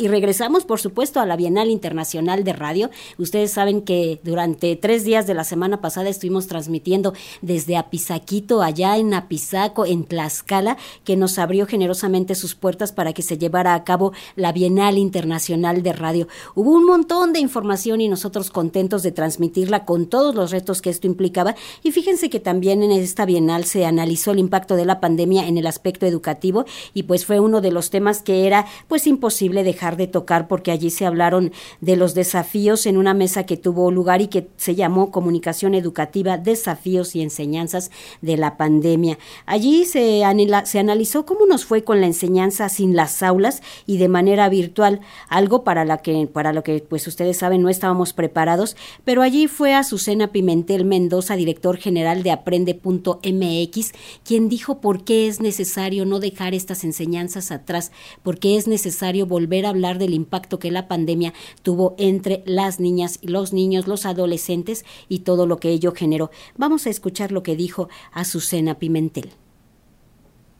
[0.00, 2.88] Y regresamos, por supuesto, a la Bienal Internacional de Radio.
[3.18, 8.96] Ustedes saben que durante tres días de la semana pasada estuvimos transmitiendo desde Apizaquito, allá
[8.96, 13.82] en Apizaco, en Tlaxcala, que nos abrió generosamente sus puertas para que se llevara a
[13.82, 16.28] cabo la Bienal Internacional de Radio.
[16.54, 20.90] Hubo un montón de información y nosotros contentos de transmitirla con todos los retos que
[20.90, 21.56] esto implicaba.
[21.82, 25.58] Y fíjense que también en esta Bienal se analizó el impacto de la pandemia en
[25.58, 29.87] el aspecto educativo y pues fue uno de los temas que era pues imposible dejar
[29.96, 34.20] de tocar porque allí se hablaron de los desafíos en una mesa que tuvo lugar
[34.20, 39.18] y que se llamó Comunicación Educativa, Desafíos y Enseñanzas de la Pandemia.
[39.46, 40.22] Allí se,
[40.64, 45.00] se analizó cómo nos fue con la enseñanza sin las aulas y de manera virtual,
[45.28, 49.48] algo para, la que, para lo que pues ustedes saben no estábamos preparados, pero allí
[49.48, 53.92] fue Azucena Pimentel Mendoza, director general de Aprende.mx,
[54.24, 59.26] quien dijo por qué es necesario no dejar estas enseñanzas atrás, por qué es necesario
[59.26, 61.32] volver a hablar del impacto que la pandemia
[61.62, 66.30] tuvo entre las niñas los niños, los adolescentes y todo lo que ello generó.
[66.56, 69.30] Vamos a escuchar lo que dijo Azucena Pimentel.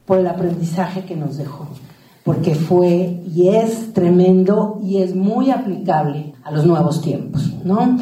[0.06, 1.68] Por el aprendizaje que nos dejó,
[2.24, 7.98] porque fue y es tremendo y es muy aplicable a los nuevos tiempos, ¿no?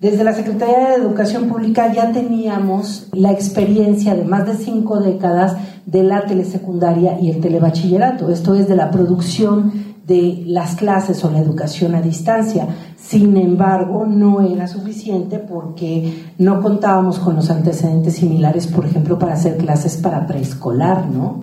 [0.00, 5.56] Desde la Secretaría de Educación Pública ya teníamos la experiencia de más de cinco décadas
[5.86, 8.30] de la telesecundaria y el telebachillerato.
[8.30, 12.68] Esto es de la producción de las clases o la educación a distancia.
[12.96, 19.34] Sin embargo, no era suficiente porque no contábamos con los antecedentes similares, por ejemplo, para
[19.34, 21.40] hacer clases para preescolar, ¿no?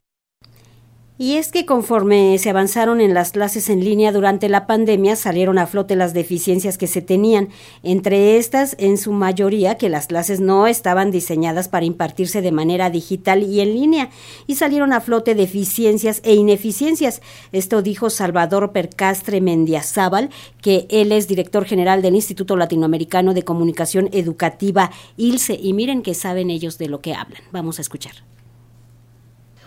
[1.16, 5.60] Y es que conforme se avanzaron en las clases en línea durante la pandemia, salieron
[5.60, 7.50] a flote las deficiencias que se tenían,
[7.84, 12.90] entre estas, en su mayoría, que las clases no estaban diseñadas para impartirse de manera
[12.90, 14.10] digital y en línea,
[14.48, 17.22] y salieron a flote deficiencias e ineficiencias.
[17.52, 20.32] Esto dijo Salvador Percastre Mendiazábal,
[20.62, 26.16] que él es director general del Instituto Latinoamericano de Comunicación Educativa, ILSE, y miren que
[26.16, 27.44] saben ellos de lo que hablan.
[27.52, 28.14] Vamos a escuchar.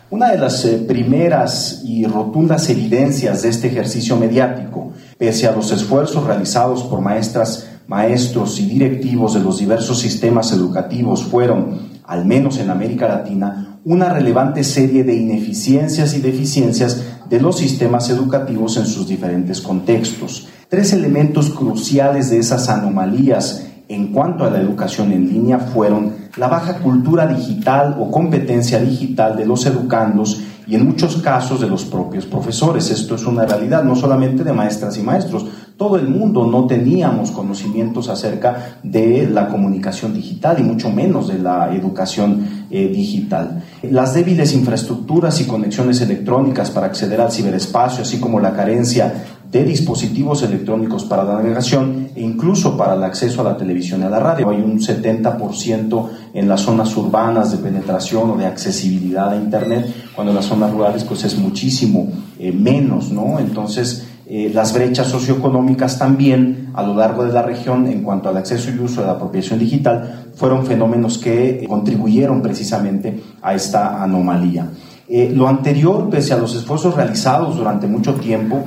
[0.08, 5.72] Una de las eh, primeras y rotundas evidencias de este ejercicio mediático, pese a los
[5.72, 12.58] esfuerzos realizados por maestras, maestros y directivos de los diversos sistemas educativos, fueron, al menos
[12.58, 18.86] en América Latina, una relevante serie de ineficiencias y deficiencias de los sistemas educativos en
[18.86, 20.46] sus diferentes contextos.
[20.68, 26.48] Tres elementos cruciales de esas anomalías en cuanto a la educación en línea fueron la
[26.48, 31.84] baja cultura digital o competencia digital de los educandos y en muchos casos de los
[31.84, 32.90] propios profesores.
[32.90, 35.46] Esto es una realidad, no solamente de maestras y maestros.
[35.76, 41.38] Todo el mundo no teníamos conocimientos acerca de la comunicación digital y mucho menos de
[41.38, 43.62] la educación eh, digital.
[43.82, 49.12] Las débiles infraestructuras y conexiones electrónicas para acceder al ciberespacio, así como la carencia
[49.56, 54.04] de dispositivos electrónicos para la navegación e incluso para el acceso a la televisión y
[54.04, 54.50] a la radio.
[54.50, 60.32] Hay un 70% en las zonas urbanas de penetración o de accesibilidad a Internet, cuando
[60.32, 62.08] en las zonas rurales pues es muchísimo
[62.38, 63.38] eh, menos, ¿no?
[63.38, 68.36] Entonces, eh, las brechas socioeconómicas también a lo largo de la región en cuanto al
[68.36, 74.02] acceso y uso de la apropiación digital fueron fenómenos que eh, contribuyeron precisamente a esta
[74.02, 74.68] anomalía.
[75.08, 78.64] lo anterior, pese a los esfuerzos realizados durante mucho tiempo,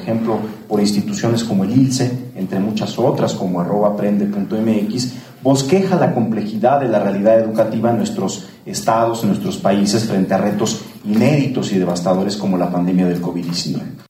[0.00, 0.38] ejemplo,
[0.68, 7.00] por instituciones como el ILSE, entre muchas otras como aprende.mx, bosqueja la complejidad de la
[7.00, 12.56] realidad educativa en nuestros estados, en nuestros países, frente a retos inéditos y devastadores como
[12.56, 14.00] la pandemia del COVID-19.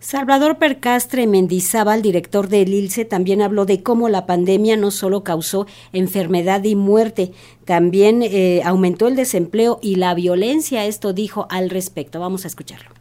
[0.00, 5.66] Salvador Percastre Mendizábal, director del ILCE, también habló de cómo la pandemia no solo causó
[5.92, 7.32] enfermedad y muerte,
[7.66, 10.86] también eh, aumentó el desempleo y la violencia.
[10.86, 12.18] Esto dijo al respecto.
[12.18, 12.99] Vamos a escucharlo.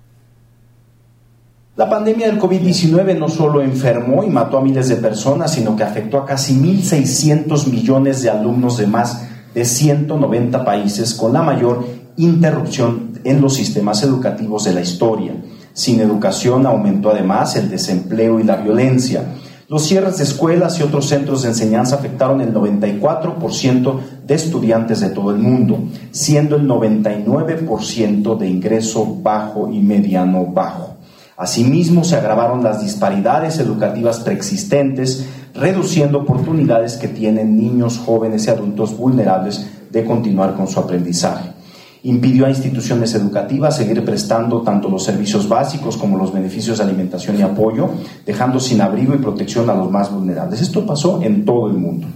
[1.79, 5.83] La pandemia del COVID-19 no solo enfermó y mató a miles de personas, sino que
[5.83, 11.87] afectó a casi 1.600 millones de alumnos de más de 190 países, con la mayor
[12.17, 15.31] interrupción en los sistemas educativos de la historia.
[15.71, 19.23] Sin educación aumentó además el desempleo y la violencia.
[19.69, 25.11] Los cierres de escuelas y otros centros de enseñanza afectaron el 94% de estudiantes de
[25.11, 25.79] todo el mundo,
[26.11, 30.88] siendo el 99% de ingreso bajo y mediano bajo.
[31.39, 35.25] Asimismo, se agravaron las disparidades educativas preexistentes,
[35.56, 41.53] reduciendo oportunidades que tienen niños, jóvenes y adultos vulnerables de continuar con su aprendizaje
[42.03, 47.38] impidió a instituciones educativas seguir prestando tanto los servicios básicos como los beneficios de alimentación
[47.38, 47.89] y apoyo,
[48.25, 50.62] dejando sin abrigo y protección a los más vulnerables.
[50.62, 52.07] Esto pasó en todo el mundo.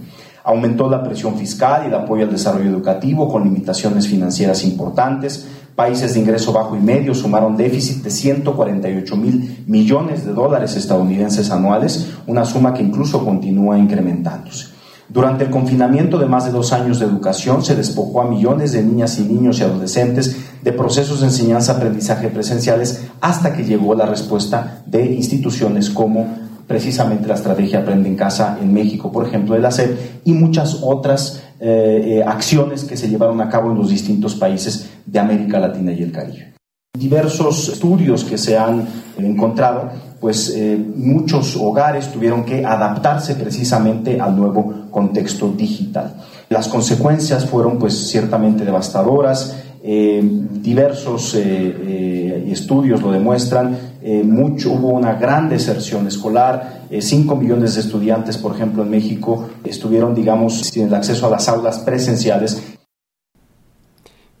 [0.44, 5.46] Aumentó la presión fiscal y el apoyo al desarrollo educativo con limitaciones financieras importantes.
[5.74, 11.50] Países de ingreso bajo y medio sumaron déficit de 148 mil millones de dólares estadounidenses
[11.50, 14.68] anuales, una suma que incluso continúa incrementándose.
[15.08, 18.82] Durante el confinamiento de más de dos años de educación se despojó a millones de
[18.82, 24.82] niñas y niños y adolescentes de procesos de enseñanza-aprendizaje presenciales hasta que llegó la respuesta
[24.86, 26.26] de instituciones como
[26.66, 29.70] precisamente la estrategia Aprende en Casa en México, por ejemplo, de la
[30.24, 34.90] y muchas otras eh, eh, acciones que se llevaron a cabo en los distintos países
[35.06, 36.54] de América Latina y el Caribe.
[36.98, 38.86] Diversos estudios que se han
[39.18, 39.90] encontrado
[40.20, 46.14] pues eh, muchos hogares tuvieron que adaptarse precisamente al nuevo contexto digital.
[46.48, 56.83] Las consecuencias fueron pues ciertamente devastadoras, diversos estudios lo demuestran, hubo una gran deserción escolar,
[57.00, 61.48] 5 millones de estudiantes, por ejemplo, en México estuvieron, digamos, sin el acceso a las
[61.48, 62.74] aulas presenciales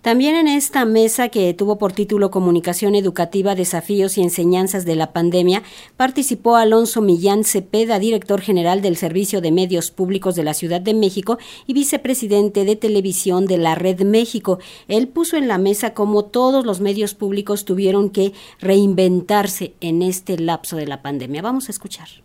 [0.04, 5.14] también en esta mesa que tuvo por título Comunicación Educativa, Desafíos y Enseñanzas de la
[5.14, 5.62] Pandemia,
[5.96, 10.92] participó Alonso Millán Cepeda, director general del Servicio de Medios Públicos de la Ciudad de
[10.92, 14.58] México y vicepresidente de televisión de la Red México.
[14.88, 20.38] Él puso en la mesa cómo todos los medios públicos tuvieron que reinventarse en este
[20.38, 21.40] lapso de la pandemia.
[21.40, 22.23] Vamos a escuchar.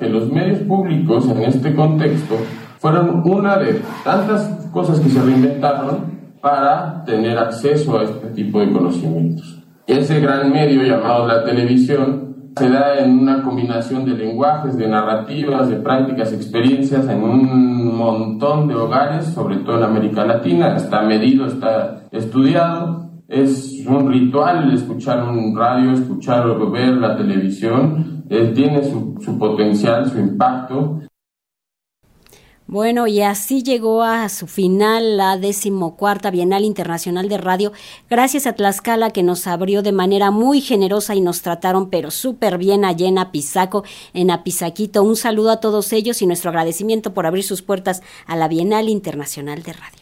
[0.00, 2.36] Que los medios públicos en este contexto
[2.78, 8.72] fueron una de tantas cosas que se reinventaron para tener acceso a este tipo de
[8.72, 9.62] conocimientos.
[9.86, 15.68] Ese gran medio llamado la televisión se da en una combinación de lenguajes, de narrativas,
[15.68, 20.76] de prácticas, experiencias en un montón de hogares, sobre todo en América Latina.
[20.76, 23.10] Está medido, está estudiado.
[23.28, 28.09] Es un ritual escuchar un radio, escuchar o ver la televisión.
[28.30, 31.00] Tiene su, su potencial, su impacto.
[32.68, 37.72] Bueno, y así llegó a su final la decimocuarta Bienal Internacional de Radio,
[38.08, 42.58] gracias a Tlaxcala que nos abrió de manera muy generosa y nos trataron pero súper
[42.58, 43.82] bien allá en Apizaco,
[44.14, 45.02] en Apizaquito.
[45.02, 48.88] Un saludo a todos ellos y nuestro agradecimiento por abrir sus puertas a la Bienal
[48.88, 49.98] Internacional de Radio.